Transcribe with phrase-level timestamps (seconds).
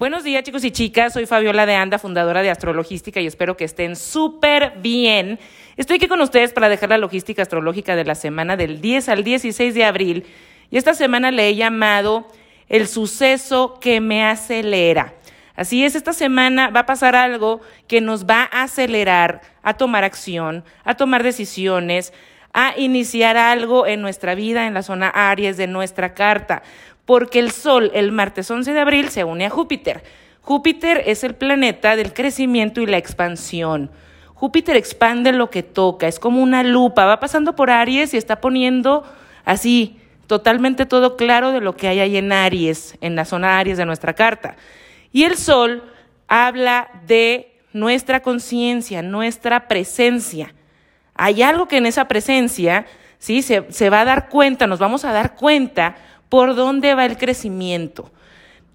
[0.00, 3.64] Buenos días chicos y chicas, soy Fabiola de Anda, fundadora de Astrologística y espero que
[3.64, 5.38] estén súper bien.
[5.76, 9.24] Estoy aquí con ustedes para dejar la logística astrológica de la semana del 10 al
[9.24, 10.24] 16 de abril
[10.70, 12.26] y esta semana le he llamado
[12.70, 15.12] el suceso que me acelera.
[15.54, 20.04] Así es, esta semana va a pasar algo que nos va a acelerar a tomar
[20.04, 22.14] acción, a tomar decisiones,
[22.52, 26.62] a iniciar algo en nuestra vida, en la zona Aries de nuestra carta
[27.10, 30.04] porque el Sol el martes 11 de abril se une a Júpiter.
[30.42, 33.90] Júpiter es el planeta del crecimiento y la expansión.
[34.34, 38.40] Júpiter expande lo que toca, es como una lupa, va pasando por Aries y está
[38.40, 39.02] poniendo
[39.44, 43.76] así totalmente todo claro de lo que hay ahí en Aries, en la zona Aries
[43.76, 44.54] de nuestra carta.
[45.10, 45.82] Y el Sol
[46.28, 50.54] habla de nuestra conciencia, nuestra presencia.
[51.22, 52.86] Hay algo que en esa presencia,
[53.18, 53.42] ¿sí?
[53.42, 55.96] Se, se va a dar cuenta, nos vamos a dar cuenta
[56.30, 58.10] por dónde va el crecimiento.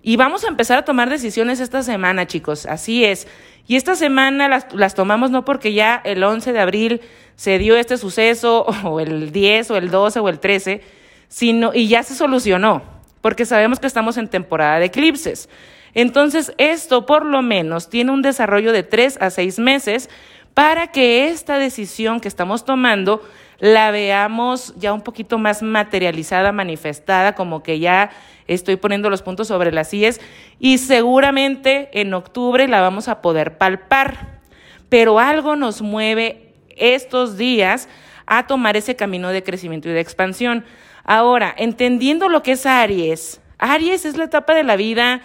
[0.04, 3.28] Y vamos a empezar a tomar decisiones esta semana, chicos, así es.
[3.66, 7.02] Y esta semana las, las, tomamos no porque ya el 11 de abril
[7.36, 10.84] se dio este suceso, o el 10, o el 12, o el 13,
[11.28, 12.84] sino, y ya se solucionó,
[13.22, 15.50] porque sabemos que estamos en temporada de eclipses.
[15.96, 20.10] Entonces, esto por lo menos tiene un desarrollo de tres a seis meses
[20.56, 23.22] para que esta decisión que estamos tomando
[23.60, 28.10] la veamos ya un poquito más materializada, manifestada, como que ya
[28.48, 30.22] estoy poniendo los puntos sobre las IES
[30.60, 34.40] y seguramente en octubre la vamos a poder palpar.
[34.88, 37.90] Pero algo nos mueve estos días
[38.26, 40.64] a tomar ese camino de crecimiento y de expansión.
[41.04, 45.22] Ahora, entendiendo lo que es Aries, Aries es la etapa de la vida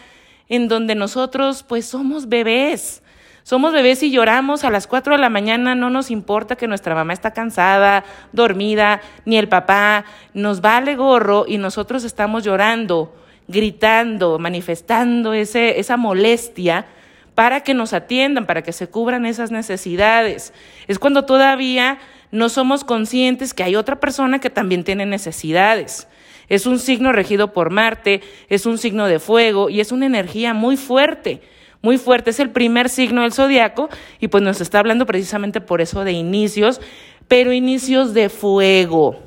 [0.49, 3.03] en donde nosotros pues somos bebés.
[3.43, 6.95] Somos bebés y lloramos a las 4 de la mañana, no nos importa que nuestra
[6.95, 13.15] mamá está cansada, dormida, ni el papá, nos vale gorro y nosotros estamos llorando,
[13.49, 16.87] gritando, manifestando ese, esa molestia
[17.35, 20.53] para que nos atiendan, para que se cubran esas necesidades.
[20.87, 21.99] Es cuando todavía
[22.31, 26.07] no somos conscientes que hay otra persona que también tiene necesidades.
[26.51, 30.53] Es un signo regido por Marte, es un signo de fuego y es una energía
[30.53, 31.41] muy fuerte
[31.83, 32.31] muy fuerte.
[32.31, 33.89] Es el primer signo del zodiaco
[34.21, 36.81] y pues nos está hablando precisamente por eso de inicios,
[37.29, 39.21] pero inicios de fuego.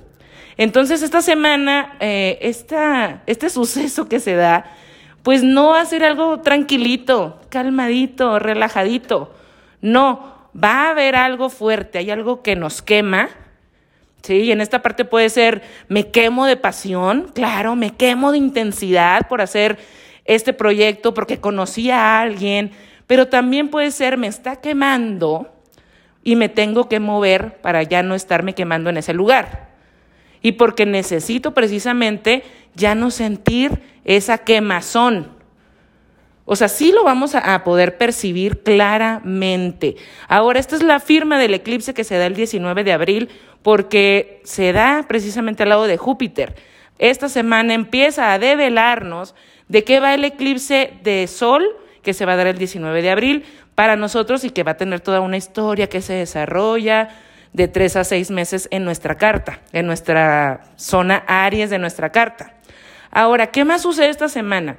[0.58, 4.66] Entonces esta semana, eh, este suceso que se da,
[5.24, 9.34] pues no va a ser algo tranquilito, calmadito, relajadito.
[9.82, 13.30] No, va a haber algo fuerte, hay algo que nos quema.
[14.22, 18.38] Sí, y en esta parte puede ser, me quemo de pasión, claro, me quemo de
[18.38, 19.78] intensidad por hacer
[20.26, 22.72] este proyecto porque conocí a alguien,
[23.08, 25.50] pero también puede ser me está quemando
[26.24, 29.70] y me tengo que mover para ya no estarme quemando en ese lugar.
[30.42, 32.44] Y porque necesito precisamente
[32.76, 35.30] ya no sentir esa quemazón.
[36.46, 39.96] O sea, sí lo vamos a, poder percibir claramente.
[40.28, 43.30] Ahora, esta es la firma del eclipse que se da el 19 de abril
[43.62, 46.56] porque se da precisamente al lado de Júpiter.
[47.00, 49.36] Esta semana empieza a develarnos
[49.68, 51.64] de qué va el eclipse de sol
[52.02, 54.78] que se va a dar el 19 de abril para nosotros y que va a
[54.78, 57.10] tener toda una historia que se desarrolla
[57.54, 62.54] de tres a seis meses en nuestra carta, en nuestra zona Aries de nuestra carta.
[63.12, 64.78] Ahora, ¿qué más sucede esta semana?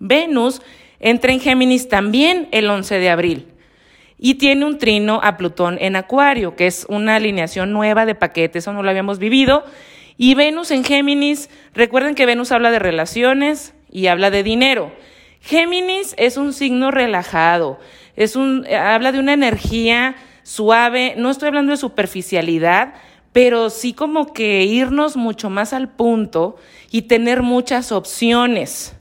[0.00, 0.60] Venus
[0.98, 3.48] entra en Géminis también el 11 de abril
[4.18, 8.64] y tiene un trino a Plutón en Acuario, que es una alineación nueva de paquetes,
[8.64, 9.64] eso no lo habíamos vivido.
[10.16, 14.92] Y Venus en Géminis, recuerden que Venus habla de relaciones, y habla de dinero.
[15.40, 17.78] Géminis es un signo relajado,
[18.16, 22.94] es un, habla de una energía suave, no estoy hablando de superficialidad,
[23.32, 26.56] pero sí como que irnos mucho más al punto
[26.90, 28.96] y tener muchas opciones.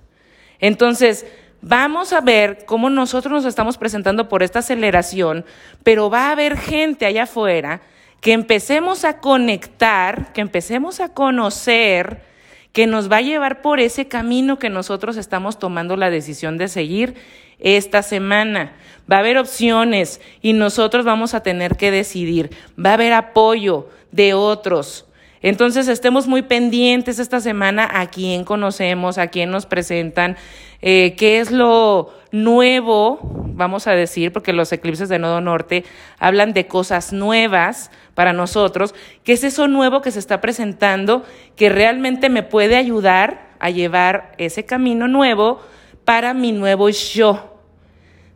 [0.59, 1.25] Entonces,
[1.61, 5.43] vamos a ver cómo nosotros nos estamos presentando por esta aceleración,
[5.83, 7.81] pero va a haber gente allá afuera
[8.21, 12.32] que empecemos a conectar, que empecemos a conocer,
[12.73, 16.67] que nos va a llevar por ese camino que nosotros estamos tomando la decisión de
[16.67, 17.15] seguir
[17.59, 18.73] esta semana.
[19.09, 22.49] Va a haber opciones y nosotros vamos a tener que decidir.
[22.83, 25.05] Va a haber apoyo de otros.
[25.43, 30.37] Entonces estemos muy pendientes esta semana a quién conocemos, a quién nos presentan,
[30.81, 35.83] eh, qué es lo nuevo, vamos a decir, porque los eclipses de Nodo Norte
[36.17, 38.95] hablan de cosas nuevas para nosotros,
[39.25, 41.25] qué es eso nuevo que se está presentando
[41.57, 45.61] que realmente me puede ayudar a llevar ese camino nuevo
[46.05, 47.49] para mi nuevo yo.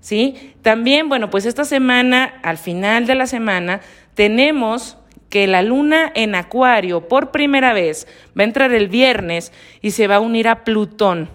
[0.01, 0.53] ¿Sí?
[0.61, 3.81] También, bueno, pues esta semana, al final de la semana,
[4.13, 4.97] tenemos
[5.29, 8.07] que la luna en Acuario por primera vez
[8.37, 9.51] va a entrar el viernes
[9.81, 11.29] y se va a unir a Plutón.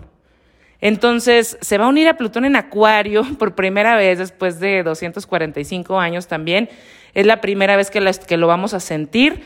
[0.80, 5.98] Entonces, se va a unir a Plutón en Acuario por primera vez después de 245
[5.98, 6.68] años también.
[7.14, 9.42] Es la primera vez que, que lo vamos a sentir.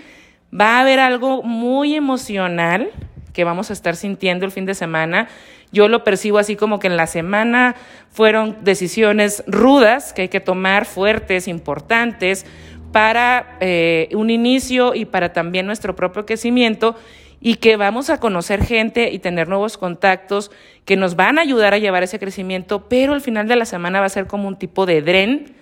[0.59, 2.91] Va a haber algo muy emocional
[3.33, 5.29] que vamos a estar sintiendo el fin de semana.
[5.73, 7.75] Yo lo percibo así como que en la semana
[8.11, 12.47] fueron decisiones rudas que hay que tomar, fuertes, importantes,
[12.93, 16.97] para eh, un inicio y para también nuestro propio crecimiento
[17.41, 20.50] y que vamos a conocer gente y tener nuevos contactos
[20.85, 24.00] que nos van a ayudar a llevar ese crecimiento, pero al final de la semana
[24.00, 25.55] va a ser como un tipo de dren,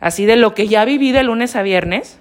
[0.00, 2.20] así de lo que ya viví de lunes a viernes.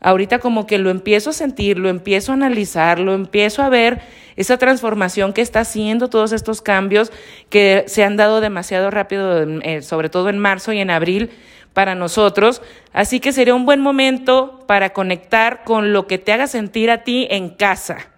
[0.00, 4.00] Ahorita como que lo empiezo a sentir, lo empiezo a analizar, lo empiezo a ver
[4.36, 7.10] esa transformación que está haciendo todos estos cambios
[7.50, 11.30] que se han dado demasiado rápido, eh, sobre todo en marzo y en abril
[11.78, 12.60] para nosotros.
[12.92, 17.04] Así que sería un buen momento para conectar con lo que te haga sentir a
[17.04, 18.08] ti en casa.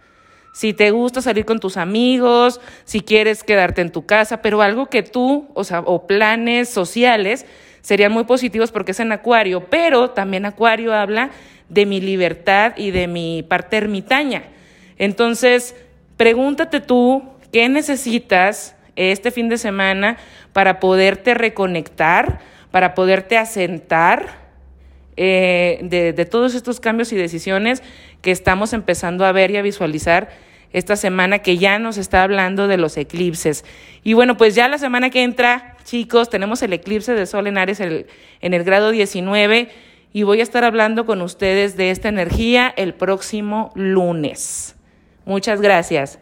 [0.54, 4.86] Si te gusta salir con tus amigos, si quieres quedarte en tu casa, pero algo
[4.86, 7.44] que tú, o sea, o planes sociales
[7.82, 11.28] serían muy positivos porque es en Acuario, pero también Acuario habla
[11.68, 14.44] de mi libertad y de mi parte ermitaña.
[14.96, 15.76] Entonces,
[16.16, 20.16] pregúntate tú qué necesitas este fin de semana
[20.54, 24.40] para poderte reconectar, para poderte asentar
[25.16, 27.82] eh, de, todos estos cambios y decisiones
[28.22, 30.30] que estamos empezando a ver y a visualizar
[30.72, 33.64] esta semana que ya nos está hablando de los eclipses.
[34.04, 37.58] Y bueno, pues ya la semana que entra, chicos, tenemos el eclipse de Sol en
[37.58, 39.68] Aries en el grado 19
[40.12, 44.76] y voy a estar hablando con ustedes de esta energía el próximo lunes.
[45.24, 46.18] Muchas gracias.